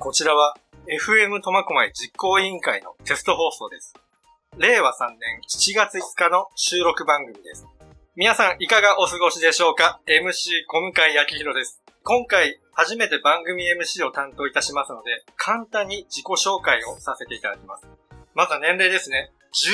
[0.00, 0.54] こちらは
[0.86, 3.94] FM 苫小牧実行委員会のテスト放送です。
[4.56, 5.18] 令和3年
[5.50, 7.66] 7月5日の収録番組です。
[8.14, 11.82] 皆さんいかがお過ごしでしょうか ?MC 小向井明宏です。
[12.04, 17.88] 今回初めて番組 MC を担当いたしますので、簡単に自己紹介をさせていただきます。
[18.34, 19.32] まずは年齢ですね。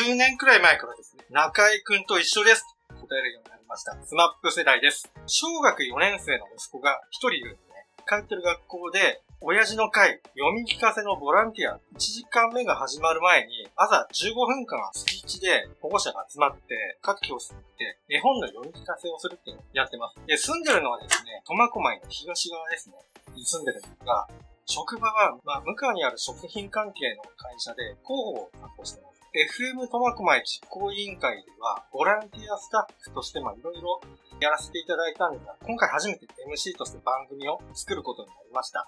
[0.09, 2.65] 10年くらい前からですね、中井くんと一緒です。
[2.89, 3.95] 答えるようになりました。
[4.03, 5.13] スマップ世代です。
[5.27, 7.64] 小学4年生の息子が一人いるん。
[8.07, 20.17] 通ってる学校で、親父の会、読み聞かせのボランティア、1時間目が始まる前に、朝15分間月1で保護者が集まって、各教室に行って、絵本の読み聞かせをするっていうのをやってます。
[20.27, 22.97] で、住んでるのはですね、苫小牧の東側ですね、
[23.35, 24.29] に住んでるんですが、
[24.67, 29.14] 職場は、まあ、向川にある食品関係の会社で広報を担当してます。
[29.35, 34.01] FM 苫小牧実行委員会では、ボランティアスタッフとして、まあ、いろいろ
[34.39, 38.87] やらせていただいたんですが、今回初めて MC として番組を作ることになりました。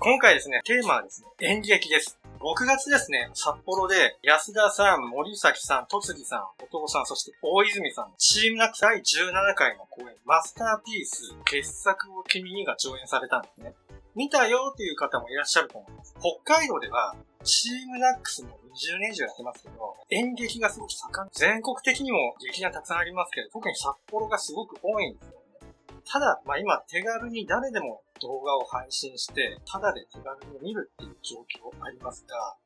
[0.00, 2.18] 今回ですね、テーマはですね、演劇です。
[2.40, 13.74] 6月ですね、札幌で安田さん、森崎さん、戸次さん、お父さん、そして大泉さん、チームナック第17回の公演、マスターピース、傑作を君にが上演されたんですね。
[14.16, 16.16] 見たよっていう方もいらっしゃると思います。
[16.18, 17.14] 北海道では、
[17.46, 21.30] チームナックスも20年以上やってますけど、演劇がすごく盛ん。
[21.32, 25.72] 全国的にも劇がたくさんありますけど、特に札幌がすごく多いんですよね。
[26.04, 31.38] ただ、まあ今手軽に誰でも動画を配信して、ただで手軽に見るっていう状
[31.70, 32.56] 況ありますが、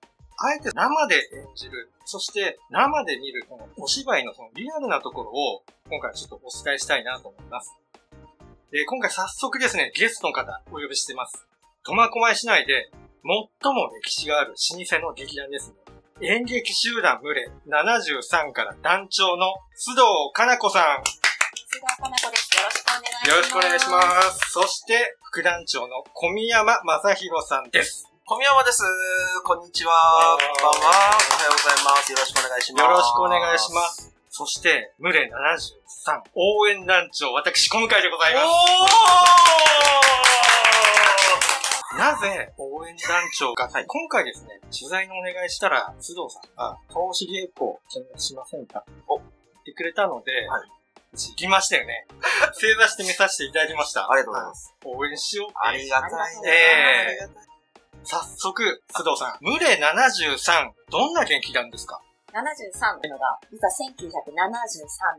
[0.42, 1.20] あえて生で演
[1.54, 7.76] じる、そして生で見るこのお芝居のそのリアルなところを今回ちょっとお伝えしたいなと思います。
[8.72, 11.46] で、今回早速ですね、ゲストの方お呼びしてます。
[11.82, 12.90] 苫小牧市内で
[13.22, 15.76] 最も歴史がある老舗の劇団ですね。
[16.22, 20.02] 演劇集団群れ73から団長の須藤
[20.34, 20.82] かな子さん。
[21.00, 22.50] 須田かな子です。
[22.58, 23.28] よろしくお願いします。
[23.28, 24.52] よろしくお願いします。
[24.52, 28.06] そして、副団長の小宮山正弘さんです。
[28.26, 28.82] 小宮山です。
[29.44, 29.92] こんにちは。
[30.60, 30.88] こんばんは。
[30.88, 32.12] おはようございます。
[32.12, 32.82] よろしくお願いします。
[32.82, 33.82] よろしくお願いしま。
[33.88, 34.12] す。
[34.30, 39.99] そして、群れ73応援団長、私、小向井でございます。
[41.98, 50.68] なぜ応援団長が、はい、今回ですね、取材のお願いしたら、須藤さんが、投資稽古を見学しませんかと言ってくれたので、はい
[51.12, 52.06] 行きましたよね。
[52.52, 54.08] 正座して見させていただきました。
[54.08, 54.74] ありがとうございます。
[54.84, 56.42] 応援しようってありがたいね。
[56.46, 57.46] ええありがたい
[58.04, 62.00] 早速、須藤さん、群れ73、どんな元気なんですか？
[62.30, 63.70] 73というのが、実は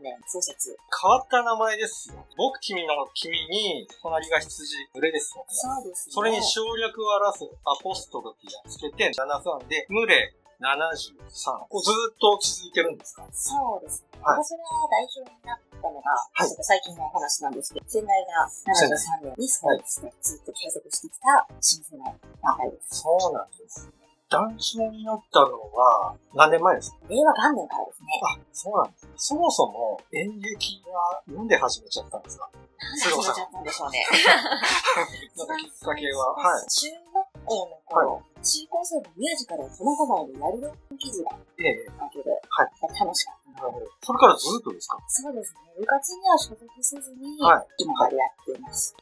[0.02, 0.76] 年創設。
[1.02, 2.24] 変わった名前ですよ。
[2.36, 5.46] 僕、君の君に、隣が羊、群れですよね。
[5.50, 6.12] そうですね。
[6.12, 11.58] それに省略を表すアポストロフィーをつけて、73で、群れ73。
[11.66, 13.26] こうずーっと続いてるんですか？
[13.32, 14.22] そうですね。
[14.22, 18.46] はい私が代表になったのが、はいちょっと最近のお話なんですけど、先代が
[19.26, 22.04] 73年にそうですね、ずっと継続してきた老舗の
[22.40, 23.02] 団体です。
[23.02, 23.90] そうなんです。
[24.32, 26.96] 団長になったのは、何年前ですか？
[27.08, 28.08] 令和元年からですね。
[28.24, 29.08] あ、そうなんです。
[29.28, 32.48] そもそも演劇はなんで始めちゃったんですか？
[32.80, 34.02] 始めちゃったんでしょうね。
[35.36, 36.32] なんかきっかけは？
[36.34, 36.66] はい。
[36.66, 41.84] 中学校の頃、中高生のミュージカルを苫小牧でやるような記事がええ。
[41.86, 43.86] だけで、はい楽しかったなるほど。
[44.02, 44.98] それからずっとですか？
[45.08, 45.60] そうですね。
[45.78, 48.96] 部活には所属せずに、はい今までやっています。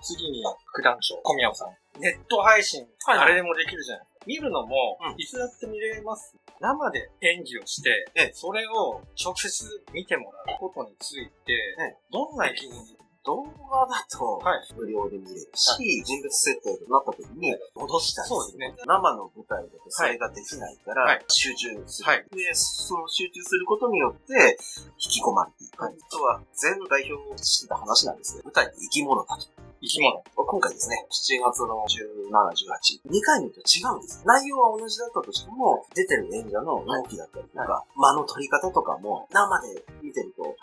[0.00, 1.74] 次に、副団長、小宮尾さん。
[2.00, 4.06] ネット配信、はい誰でもできるじゃない。
[4.26, 6.34] 見るのもうん、いつだって見れます。
[6.60, 12.98] 生で演技をしてええ、それを直接見てもらうことについてえ、どんな意気込み
[13.28, 18.74] 動画だとはい、無料で見れるし、人物設定となった時に戻したりすね。
[18.86, 21.24] 生の舞台だとそれができないから、はい。
[21.28, 22.24] 集中する、はい。
[22.32, 24.56] で、その集中することによって、
[24.96, 25.84] 引き込まれていく。
[25.84, 29.67] あとは、全代表してた話なんですけど、舞台って生き物だと。
[29.80, 30.22] 生き物。
[30.34, 34.22] 今回ですね、7月の17、18、2回によって違うんです。
[34.26, 40.54] 内容は同じだったとしても、出てる演者の動きだったりとか、間の取り方とかも、生で見てると、全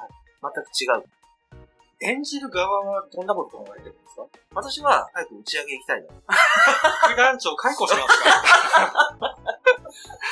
[0.98, 1.04] く違う。
[2.02, 4.28] 演じる側はどんなこと考えてるんですか？
[4.54, 6.08] 私は、早く打ち上げ行きたいな。
[6.12, 6.22] も
[7.08, 8.30] 副団長解雇しますか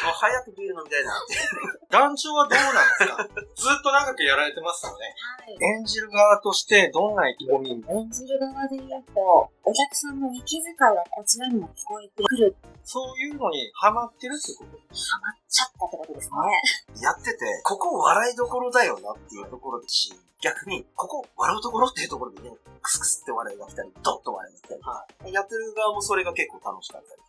[0.03, 1.82] う早くビール飲みたいなって。
[1.93, 3.43] 団長はどうなんですか？
[3.53, 5.13] ずっと長くやられてますよね。
[5.45, 5.57] はい。
[5.77, 7.69] 演じる側としてどんな意気込み？
[7.87, 9.21] 演じる側で言うと、
[9.63, 17.01] お客さんの息遣いはこちらにも聞こえてくる、そういうのにハマってるってことハマっちゃったってことですね。
[17.03, 22.51] やってて、ここ笑いどころだよなっていうところですし、逆に、ここ笑うところっていうところでね、
[22.81, 24.81] クスクスって笑いが来たり、ドッと笑いが来
[25.21, 27.21] たり、やってる側もそれが結構楽しかったり。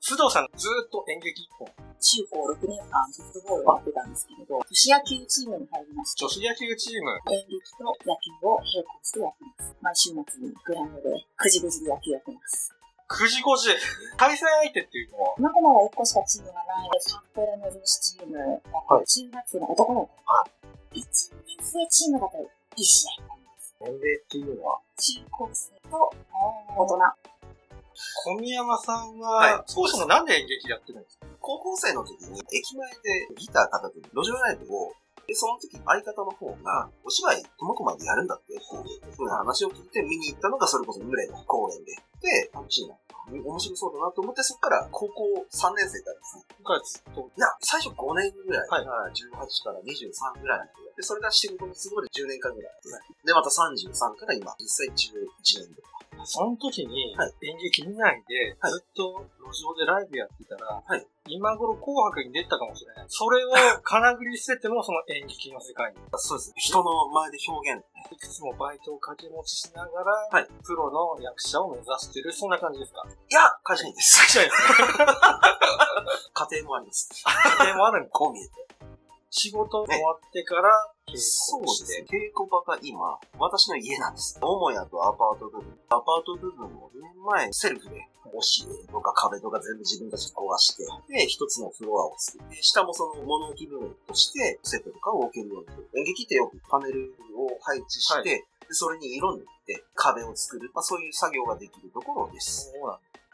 [0.00, 1.68] 須藤さんずっと演劇一本。
[1.98, 7.10] 中高6年間ソフトボールをやってたんですけれど、女子野球チームに入りまして、女子野球チーム。
[7.34, 9.74] 演劇と野球を並行してやってます。
[9.82, 12.74] 毎週末にグラウンドでくじぐじで野球やってます。
[13.08, 14.16] 9時50。
[14.18, 20.10] 対戦相手っていうのは、苫小牧は1個しかチームがないで、札幌の女子チーム、はい中学生の男の子。
[20.92, 22.36] 1年生チームだと
[22.76, 23.74] いい試合になります。
[23.80, 26.12] 年齢っていうのは、中高生と
[26.76, 26.98] 大人。
[28.24, 31.17] 小宮山さんは、はいそもそもなんで演劇やってるんですか？
[31.48, 34.92] 高校生の時に駅前でギター片手に路上ライブを、
[35.24, 41.96] で、その時相方の方が、お芝居、苫小牧でやるんだって、っていうふうな話を聞いて見に行ったのがそれこそ群れの公演で。
[42.20, 43.00] で、楽しいな。
[43.32, 46.44] 面白そうだなと思って、そこから高校3年生からですね。
[46.60, 52.76] 僕はずっと、いや、最初5年ぐらい、はいから18から23ぐらいで、で、それが仕事の都合で10年間ぐらい。
[53.24, 55.98] で、また33から今、実際11年ぐらい。
[56.24, 63.06] その時にはい演劇見ないで、はいずっと路上でライブやってたら、はい今頃紅白に出てたかもしれない。
[63.08, 63.50] それを
[63.84, 65.98] 金繰り捨ててもその演劇の世界に。
[66.16, 66.54] そうですね。
[66.56, 67.84] 人の前で表現。
[68.10, 73.04] いくつもバイトを掛け持ちしながら、はいプロの役者を目指してる、そんな感じですか？
[73.28, 74.20] いや、会社員です。
[74.20, 75.04] 会社員ですね。
[76.32, 77.10] 家庭もあります。
[77.58, 78.52] 家庭もあるんで、こう見えて。
[79.30, 82.06] 仕事終わってから稽そうですね。
[82.10, 84.38] 稽古場が今、私の家なんです。
[84.40, 85.78] 母屋とアパート部分。
[85.88, 96.00] アパート部分を2年前、セルフで、押しとか壁とか全部自分たちで壊して、で、一つのフロアを作って、下もその物置部分として、セットとかを置けるように。
[96.00, 102.70] 演劇ってよくパネルを配置して、はいでそれに色塗って壁を作る、まあ、そういう作業ができるところです。
[102.70, 103.27] そうなんです。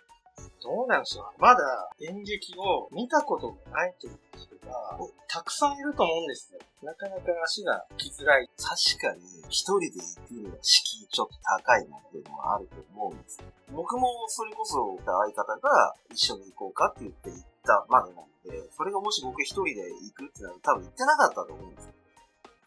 [0.64, 1.60] どうなんでしょうまだ
[2.00, 6.60] 演劇を見たことがないという人がたくさんいると思うんですよ。
[6.82, 8.48] なかなか足が来づらい。
[8.56, 13.44] 確かに、一人で行くには敷居ちょっと高いなっていうのはあると思うんです。
[13.72, 21.92] 僕もそれこそ相方が一緒に行こうかって言って行ったまでなので、それがもし僕一人で行くってなると多分行ってなかったと思うんですよ。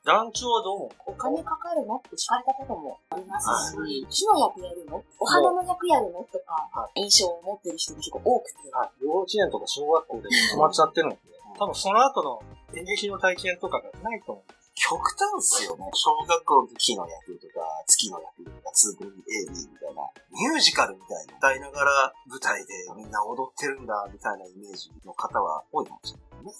[0.07, 1.11] 団長はどう思う？
[1.11, 5.03] お金かかるのって聞かれたこともありますはし、木の役やるの？
[5.19, 6.23] お花の役やるの？
[6.31, 9.03] とかは、印象を持ってる人が結構多くて、はい。
[9.03, 11.19] 幼稚園とか小学校で止まっちゃってるので、
[11.59, 12.39] 多分その後の
[12.71, 14.53] 演劇の体験とかがないと思う。
[14.79, 15.91] 極端っすよね。
[15.91, 26.53] 小学校の木の役とか、月の役とか、2分 A、B みたいな、ミュージカルみたいな、歌いながら舞台でみんな踊ってるんだ、みたいなイメージの方は多いかもしれないね。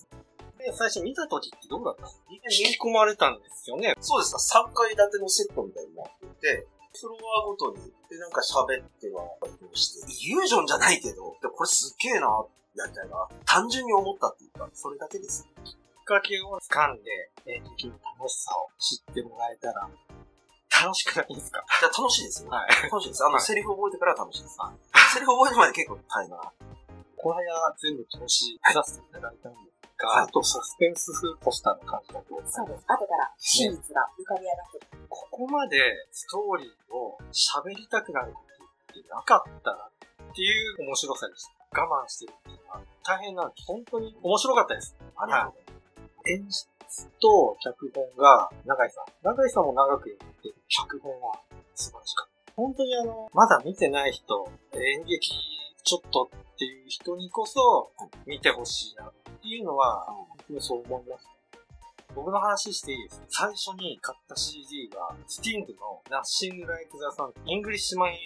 [0.58, 2.04] で、最初見た時ってどうだった？
[2.04, 2.10] の
[2.50, 3.96] 人込まれたんですよね。
[4.00, 6.68] そうですか、3階建てのセットみたいになっていて、
[7.00, 7.78] フロアごとに、
[8.10, 9.22] で、なんか喋っては
[9.74, 12.28] して、イリュージョンじゃないけど、でこれすっげえな、
[12.76, 13.28] やりたいな。
[13.46, 15.44] 単純に思ったっていうか、それだけです。
[15.64, 17.12] きっかけを掴んで
[17.46, 19.90] 演劇の楽しさを知ってもらえたら、
[20.82, 21.64] 楽しくないですか？
[21.80, 22.50] じゃ楽しいですよ。
[22.50, 22.70] はい。
[22.90, 23.24] 楽しいです。
[23.24, 24.58] あの、はいセリフ覚えてから楽しいです。
[25.14, 26.52] セリフ覚えるまで結構大変だな。
[27.18, 32.86] この間全部投資目指していただいたんですが、はいあとサスペンス風ポスターの感じだと、そうです。
[32.88, 35.06] 後から真実が浮かび上がってる。
[35.10, 35.78] ここまで
[36.12, 38.42] ストーリーを喋りたくなるこ
[38.94, 41.82] とってなかったなっていう面白さでした。
[41.82, 43.66] 我慢してるっていうのは大変なんです。
[43.66, 44.96] 本当に面白かったです。
[45.18, 46.34] ありがとうござい。
[46.34, 49.06] 演出と脚本が永井さん。
[49.24, 51.40] 永井さんも長くやってる脚本は
[51.76, 52.54] 素晴らしかった。
[52.56, 55.32] 本当にあの、まだ見てない人、演劇
[55.84, 57.92] ちょっとっていう人にこそ
[58.26, 59.14] 見てほしいなっ
[59.48, 61.28] ていうのは、本当にそう思います。
[62.16, 63.28] 僕の話していいですか？
[63.30, 68.18] 最初に買った CD が、スティングの Nothing Like the Sun、 Englishman in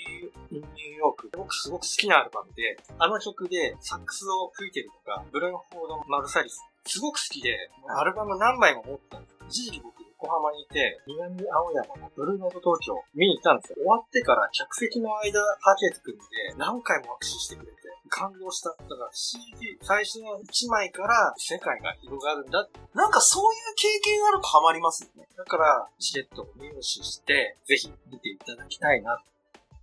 [0.52, 1.30] New York。
[1.38, 6.64] 僕すごく好きなアルバムで、あの曲でサックスを吹いてるのが、ブランフォード・マルサリス。
[6.86, 7.58] すごく好きで、
[7.90, 9.36] アルバム何枚も持ったんです。
[9.50, 13.76] 一時期僕横浜にいて、南青山のブルーノート東京見に行ったんですよ。
[13.78, 16.22] 終わってから客席の間、ハケてくんで、
[16.58, 18.70] 何回も握手してくれて、感動した。
[18.70, 25.28] だから CD、最初の1枚から世界が広がるんだなんかそういう経験あるとハマりますよね。
[25.38, 29.24] だから、チケットを入手して、ぜひ見ていただきたいな。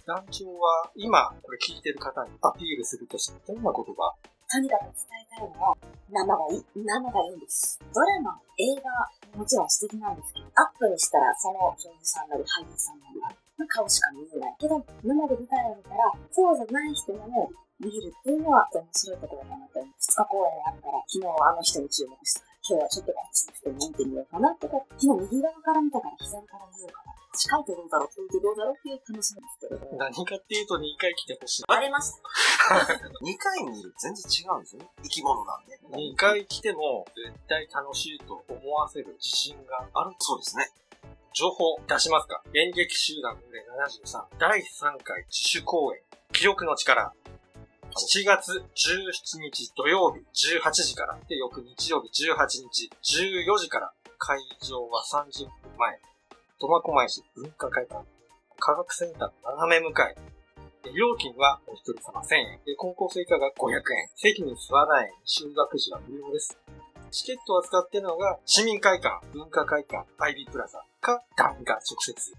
[0.07, 4.13] 団長は、今、これ聞いてる方にアピールするとして、どんなことが？
[4.51, 5.77] とにかく伝えたいのは、
[6.09, 7.81] 生がいい、生がいいんです。
[7.93, 13.21] ドラマ、映画、もちろん素敵なんですけど、アップにしたら、その女優さんなり俳優さんなり
[13.59, 14.57] の顔しか見えない。
[14.59, 19.95] けど、生で舞台を見たら、そうじゃない人も見るっていうのは面白いところかなと思う。
[19.99, 27.15] 二日公演あったら、昨日あの人に注目したから、今日はちょっとこっちの人に見てみようかなとか、昨日右側から見たから左から見ようかな。
[27.39, 31.65] 近いとどうだろう、遠いとどうだろうっていう楽しみですけど、何かっていうと2回来てほしい。
[31.69, 32.19] バレました。
[33.23, 34.91] 2回見ると全然違うんですよね。
[35.05, 35.79] 生き物なんで。
[35.95, 40.17] 2回来ても、絶対楽しいと思わせる自信がある。
[40.19, 40.67] そうですね。
[41.39, 46.01] 情報出しますか演劇集団群れ73第3回自主公演
[46.33, 47.13] 記録の力
[47.99, 50.21] 7月17日土曜日
[50.55, 55.99] 18時からで翌日曜日18日14時から会場は30分前
[56.61, 58.05] 苫小牧市文化会館
[58.61, 60.15] 科学センター斜め向かい
[60.95, 62.61] 料金はお一人様1000円。
[62.65, 63.83] で高校生以下が500円。
[64.15, 66.57] 席に座らない修学時は無料です。
[67.11, 72.33] チケットを使っているのが、市民会館、文化会館、アイビープラザか、団が直接。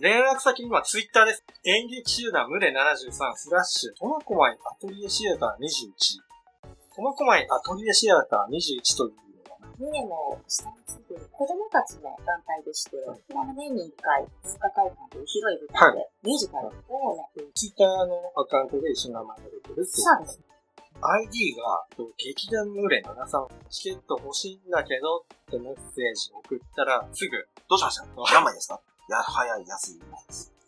[0.00, 1.44] 連絡先にはツイッターです。
[1.64, 6.18] 演劇集団群れ73スラッシュ、苫小牧アトリエシアター21。
[6.98, 17.52] 苫小牧アトリエシアター21というのが、胸の下についてる子供たちの団体でして、これは年に1回、文化会館という広い舞台でミュージカルをやっている。
[17.54, 20.40] ツイッターのアカウントで一緒に名前が出てるっていうそうです。
[20.98, 21.86] ID が、
[22.18, 28.06] 劇団群れ73、チケット欲しいんだけどってメッセージ送ったら、すぐ、どうしました？
[28.34, 28.80] 何枚ですか？
[29.08, 30.00] や、早い、安い。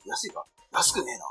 [0.07, 0.45] 安いか？
[0.73, 1.25] 安くねえな。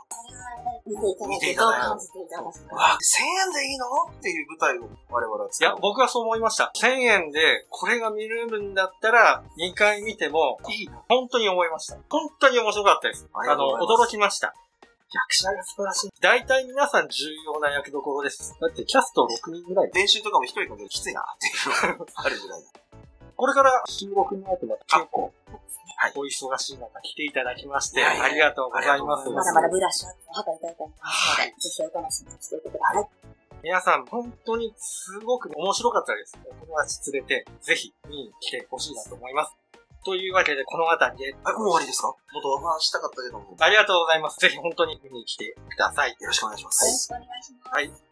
[1.28, 2.76] 見ていただいて、どう感じていただくか。
[2.76, 3.86] うわ、1000円でいいの？
[4.10, 6.72] っていう舞台を我々はいや、僕はそう思いました。
[6.76, 11.04] 1000円で、これが見れるんだったら、2回見てもいいな。
[11.10, 11.98] 本当に思いました。
[12.10, 13.28] 本当に面白かったです。
[13.34, 14.54] ああの、驚きました。
[15.14, 16.10] 役者が素晴らしい。
[16.20, 18.58] 大体皆さん重要な役どころです。
[18.60, 19.92] だってキャスト6人ぐらい。
[19.94, 21.52] 練習とかも一人かけきついなってい
[21.94, 22.68] うのがあるぐらいだ。
[23.36, 25.32] これから収録の後まで結構、
[25.98, 29.30] はいお忙しい中来ていただきまして、いやいやありがとうございます。
[29.30, 33.10] まだまだブラッシュアップを図りたいと思いますので、ぜひお楽しみにしていてください。
[33.64, 36.38] 皆さん、本当にすごく面白かったです。
[36.46, 39.56] お友達連れて、ぜひ見に来てほしいなと思います。
[40.06, 42.10] というわけで、この辺りで、あ、もう終わりですか？
[42.10, 43.50] もっとお話したかったけども。
[43.50, 44.38] よありがとうございます。
[44.40, 46.16] ぜひ本当に見に来てください。
[46.20, 47.04] ろしくお願いしまよろす。
[47.06, 47.74] しくお願いします。
[47.74, 48.05] はい。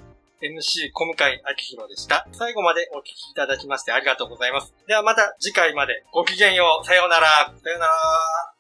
[0.44, 2.28] MC 小向井明宏でした。
[2.34, 4.74] 最後までお聞きいただきましてありがとうございます。
[4.88, 6.86] ではまた次回までごきげんよう。
[6.86, 7.28] さようなら。
[7.28, 8.53] さようなら。